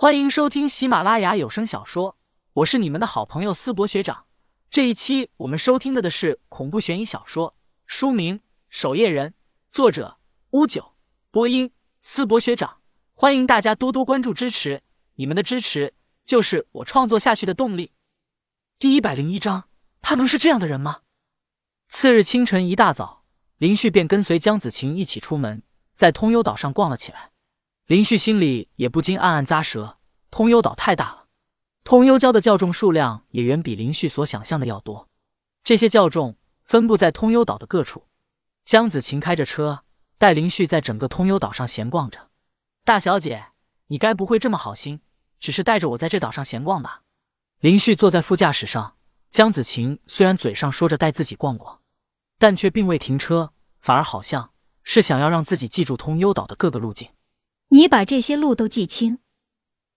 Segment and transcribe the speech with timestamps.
[0.00, 2.16] 欢迎收听喜马拉雅有声小说，
[2.54, 4.24] 我是你们的好朋友思博学长。
[4.70, 8.38] 这一期我们收听的的是恐怖悬疑小说，书名
[8.70, 9.28] 《守夜人》，
[9.70, 10.16] 作者
[10.52, 10.94] 乌九，
[11.30, 12.78] 播音思博学长。
[13.12, 14.80] 欢迎大家多多关注支持，
[15.16, 15.92] 你们的支持
[16.24, 17.92] 就是我创作下去的动力。
[18.78, 19.64] 第一百零一章，
[20.00, 21.02] 他能是这样的人吗？
[21.90, 23.26] 次日清晨一大早，
[23.58, 25.62] 林旭便跟随江子晴一起出门，
[25.94, 27.32] 在通幽岛上逛了起来。
[27.90, 29.98] 林旭心里也不禁暗暗咂舌：
[30.30, 31.24] 通幽岛太大了，
[31.82, 35.08] 通幽教的教众数量也远比林旭所想象的要多。
[35.64, 38.06] 这些教众分布在通幽岛的各处。
[38.64, 39.82] 江子晴开着车，
[40.18, 42.28] 带林旭在整个通幽岛上闲逛着。
[42.84, 43.46] 大小姐，
[43.88, 45.00] 你该不会这么好心，
[45.40, 47.02] 只是带着我在这岛上闲逛吧？
[47.58, 48.94] 林旭坐在副驾驶上，
[49.32, 51.80] 江子晴虽然嘴上说着带自己逛逛，
[52.38, 54.52] 但却并未停车，反而好像
[54.84, 57.08] 是想要让自己记住通幽岛的各个路径。
[57.70, 59.18] 你把这些路都记清。”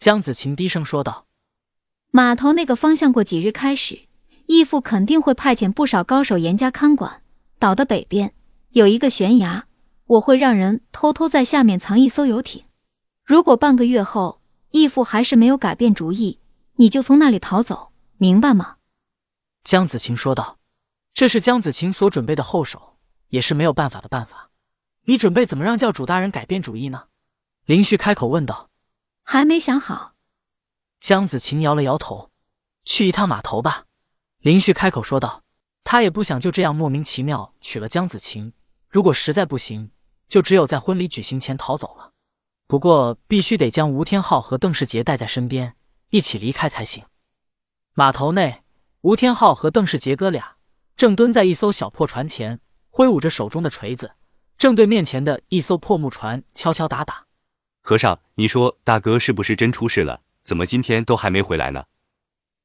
[0.00, 1.26] 江子晴低声说道。
[2.10, 4.06] “码头那个方向，过几日开始，
[4.46, 7.22] 义父肯定会派遣不少高手严加看管。
[7.58, 8.32] 岛的北边
[8.70, 9.66] 有一个悬崖，
[10.06, 12.64] 我会让人偷偷在下面藏一艘游艇。
[13.24, 14.40] 如果半个月后
[14.70, 16.38] 义父还是没有改变主意，
[16.76, 18.76] 你就从那里逃走，明白吗？”
[19.64, 20.58] 江子晴说道。
[21.14, 22.96] 这是江子晴所准备的后手，
[23.28, 24.50] 也是没有办法的办法。
[25.04, 27.04] 你准备怎么让教主大人改变主意呢？
[27.66, 28.68] 林旭开口问道
[29.24, 30.12] ：“还没想好。”
[31.00, 32.30] 江子晴摇了摇头
[32.84, 33.86] ：“去一趟码头吧。”
[34.40, 35.42] 林旭开口说道
[35.82, 38.52] ：“他也不想就这样莫名其妙娶了江子晴，
[38.90, 39.90] 如果实在不行，
[40.28, 42.12] 就只有在婚礼举行前逃走了。
[42.66, 45.74] 不过必须得将吴天昊和邓世杰带在身边，
[46.10, 47.04] 一起离开才行。”
[47.96, 48.62] 码头内，
[49.00, 50.56] 吴天昊和邓世杰哥俩
[50.98, 54.12] 正蹲在一艘小破船前，挥舞着手中的锤子，
[54.58, 57.23] 正对面前的一艘破木船敲敲打打。
[57.86, 60.22] 和尚，你说大哥是不是真出事了？
[60.42, 61.84] 怎么今天都还没回来呢？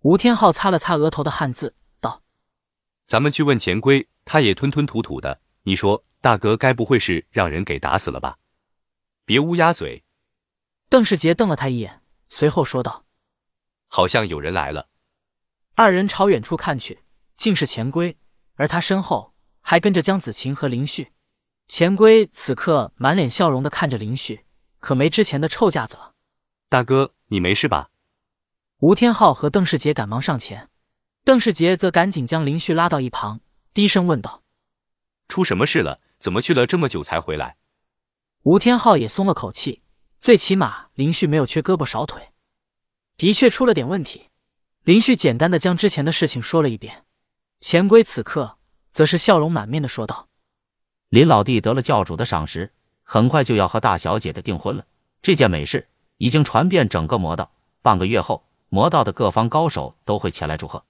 [0.00, 2.22] 吴天昊擦了擦额头的汗渍，道
[3.04, 5.42] ：“咱们去问钱龟，他也吞吞吐吐的。
[5.64, 8.38] 你说大哥该不会是让人给打死了吧？”
[9.26, 10.02] 别乌鸦嘴。
[10.88, 12.00] 邓世杰瞪了他一眼，
[12.30, 13.04] 随后说道
[13.88, 14.88] ：“好像有人来了。”
[15.76, 17.00] 二人朝远处看去，
[17.36, 18.16] 竟是钱龟，
[18.54, 21.12] 而他身后还跟着江子晴和林旭。
[21.68, 24.46] 钱龟此刻满脸笑容的看着林旭。
[24.82, 26.12] 可没之前的臭架子了，
[26.68, 27.90] 大哥，你没事吧？
[28.78, 30.70] 吴天昊和邓世杰赶忙上前，
[31.22, 33.40] 邓世杰则赶紧将林旭拉到一旁，
[33.72, 34.42] 低声问道
[35.28, 36.00] ：“出什么事了？
[36.18, 37.58] 怎么去了这么久才回来？”
[38.42, 39.82] 吴天昊也松了口气，
[40.20, 42.32] 最起码林旭没有缺胳膊少腿。
[43.16, 44.30] 的确出了点问题，
[44.82, 47.04] 林旭简单的将之前的事情说了一遍。
[47.60, 48.58] 钱龟此刻
[48.90, 50.28] 则是笑容满面的说道
[51.08, 52.72] ：“林老弟得了教主的赏识。”
[53.02, 54.86] 很快就要和大小姐的订婚了，
[55.20, 57.52] 这件美事已经传遍整个魔道。
[57.82, 60.84] 半个月后，魔道的各方高手都会前来祝贺。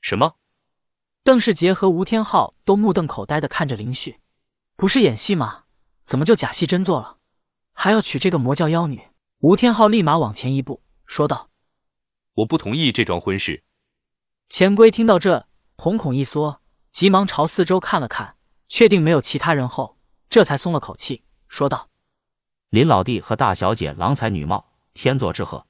[0.00, 0.36] 什么？
[1.22, 4.20] 邓世杰和吴天昊都目瞪口呆的看着林旭，
[4.76, 5.64] 不是演戏吗？
[6.04, 7.16] 怎么就假戏真做了？
[7.72, 9.08] 还要娶这个魔教妖女？
[9.40, 11.50] 吴天昊立马往前一步说道
[12.34, 13.64] ：“我不同意这桩婚事。”
[14.48, 16.60] 钱龟听到这，瞳孔一缩，
[16.92, 18.36] 急忙朝四周看了看，
[18.68, 19.93] 确定没有其他人后。
[20.34, 21.90] 这才松了口气，说道
[22.68, 25.64] ：“林老弟和大小姐郎才女貌，天作之合。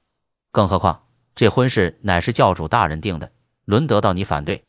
[0.51, 3.31] 更何况这婚事乃是教主大人定的，
[3.67, 4.65] 轮得到你反对？”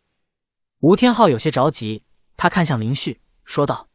[0.83, 2.03] 吴天昊有些着急，
[2.35, 3.87] 他看向林旭，说道：“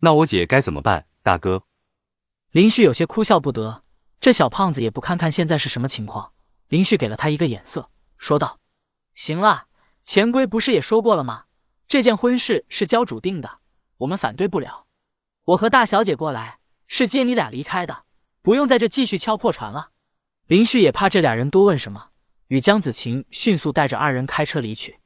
[0.00, 1.64] 那我姐该怎么办，大哥？”
[2.52, 3.82] 林旭有些哭笑不得，
[4.20, 6.32] 这小胖子也不看看现在是什么情况。
[6.68, 8.58] 林旭给了他一个眼色，说道
[9.14, 9.66] ：“行了，
[10.02, 11.44] 钱龟不是也说过了吗？
[11.86, 13.58] 这件婚事是教主定的，
[13.98, 14.86] 我们反对不了。”
[15.50, 18.04] 我和大小姐过来是接你俩离开的，
[18.42, 19.90] 不用在这继续敲破船了。
[20.46, 22.10] 林旭也怕这俩人多问什么，
[22.48, 24.98] 与江子晴迅速带着二人开车离去。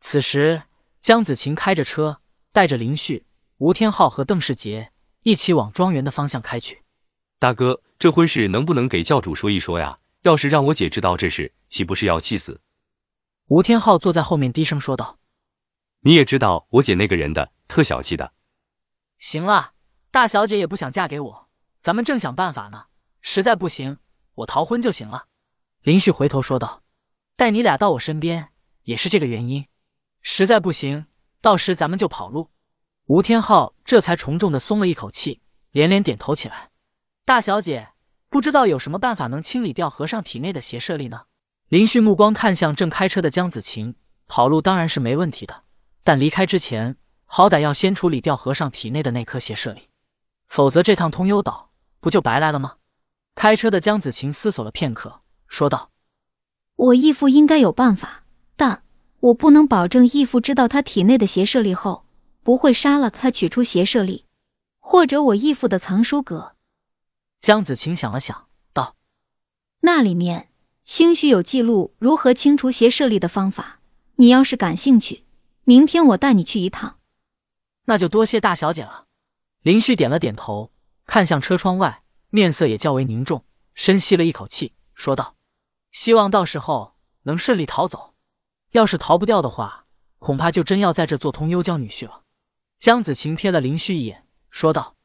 [0.00, 0.64] 此时，
[1.00, 2.20] 江子晴开着车，
[2.52, 3.24] 带着林旭、
[3.56, 4.90] 吴天昊和邓世杰
[5.22, 6.82] 一起往庄园的方向开去。
[7.38, 9.98] 大哥，这婚事能不能给教主说一说呀？
[10.22, 12.60] 要是让我姐知道这事，岂不是要气死？
[13.48, 15.18] 吴天昊坐在后面低声说道
[16.00, 18.34] ：“你也知道我姐那个人的，特小气的。”
[19.24, 19.72] 行了，
[20.10, 21.48] 大小姐也不想嫁给我，
[21.80, 22.84] 咱们正想办法呢。
[23.22, 23.96] 实在不行，
[24.34, 25.24] 我逃婚就行了。
[25.80, 26.82] 林旭回头说道
[27.34, 28.50] ：“带你俩到我身边，
[28.82, 29.66] 也是这个原因。
[30.20, 31.06] 实在不行，
[31.40, 32.50] 到时咱们就跑路。”
[33.08, 36.68] 吴天昊这才重重的松了一口气，连连点头起来。
[37.24, 37.92] 大小姐，
[38.28, 41.22] 不知道有什么办法能清理掉和尚体内的邪摄力呢？
[41.68, 43.96] 林旭目光看向正开车的江子晴，
[44.26, 45.62] 跑路当然是没问题的，
[46.02, 46.98] 但离开之前。
[47.36, 49.88] 好歹要先处理掉和尚体内的那颗邪舍力，
[50.46, 52.76] 否则这趟通幽岛不就白来了吗？
[53.34, 55.90] 开车的江子晴思索了片刻，说道
[56.76, 58.22] ：“我义父应该有办法，
[58.54, 58.84] 但
[59.18, 62.06] 我不能保证义父知道他体内的邪舍力后
[62.44, 64.26] 不会杀了他，取出邪舍力，
[64.78, 66.54] 或者我义父的藏书阁。”
[67.42, 68.94] 江子晴想了想，道
[69.82, 70.50] ：“那里面
[70.84, 73.80] 兴许有记录如何清除邪舍力的方法。
[74.14, 75.24] 你要是感兴趣，
[75.64, 76.98] 明天我带你去一趟。”
[77.84, 79.06] 那就多谢大小姐了。
[79.62, 80.72] 林旭点了点头，
[81.06, 83.44] 看向车窗外，面色也较为凝重，
[83.74, 85.36] 深吸了一口气，说道
[85.92, 88.14] ：“希望到时候能顺利逃走。
[88.72, 89.86] 要是逃不掉的话，
[90.18, 92.22] 恐怕就真要在这做通幽江女婿了。”
[92.80, 94.96] 江子晴瞥了林旭一眼，说道：“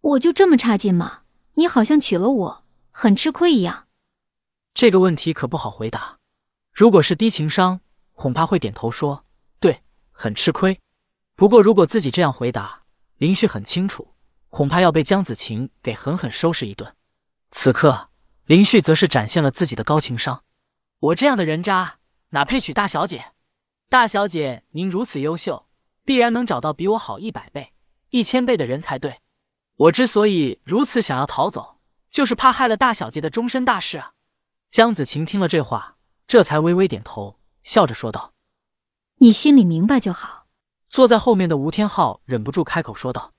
[0.00, 1.22] 我就这么差劲吗？
[1.54, 3.88] 你好像娶了我，很吃亏一样。”
[4.72, 6.18] 这个问题可不好回答。
[6.72, 7.80] 如果是低情商，
[8.14, 9.24] 恐怕会点头说
[9.60, 10.80] ：“对，很吃亏。”
[11.36, 12.82] 不过，如果自己这样回答，
[13.16, 14.14] 林旭很清楚，
[14.50, 16.94] 恐怕要被江子晴给狠狠收拾一顿。
[17.50, 18.10] 此刻，
[18.46, 20.44] 林旭则是展现了自己的高情商。
[21.00, 21.98] 我这样的人渣，
[22.30, 23.32] 哪配娶大小姐？
[23.88, 25.66] 大小姐，您如此优秀，
[26.04, 27.72] 必然能找到比我好一百倍、
[28.10, 29.20] 一千倍的人才对。
[29.76, 31.80] 我之所以如此想要逃走，
[32.10, 34.12] 就是怕害了大小姐的终身大事啊！
[34.70, 35.96] 江子晴听了这话，
[36.28, 38.34] 这才微微点头，笑着说道
[39.18, 40.43] ：“你心里明白就好。”
[40.94, 43.32] 坐在后面的吴天昊忍不住开口说道：“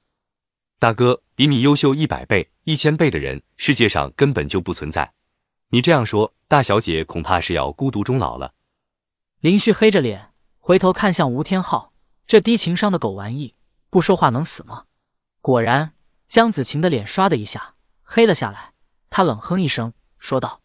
[0.78, 5.14] 大哥，比你优秀一百倍、一千倍的人，世界上根本就不存在。
[5.70, 8.56] 你这样说，大小姐恐怕是要孤独终老了。”
[9.40, 11.94] 林旭黑着脸回头看向吴天昊，
[12.28, 13.56] 这低情商的狗玩意，
[13.90, 14.84] 不说话能死吗？
[15.40, 15.94] 果然，
[16.28, 18.74] 江子晴的脸唰的一下黑了下来，
[19.10, 20.60] 她冷哼一声说道：“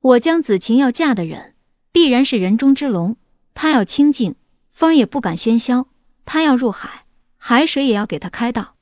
[0.00, 1.54] 我江子晴要嫁的人，
[1.92, 3.18] 必然是人中之龙，
[3.52, 4.36] 她要清静，
[4.70, 5.88] 风也不敢喧嚣。”
[6.30, 7.06] 他要入海，
[7.38, 8.74] 海水也要给他开道。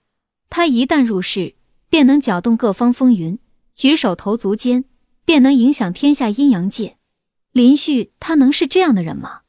[0.50, 1.54] 他一旦入世，
[1.88, 3.38] 便能搅动各方风云；
[3.76, 4.84] 举手投足间，
[5.24, 6.96] 便能影响天下阴阳界。
[7.52, 9.42] 林旭，他能是这样的人吗？